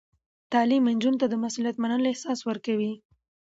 [0.51, 2.93] تعلیم نجونو ته د مسؤلیت منلو احساس ورکوي.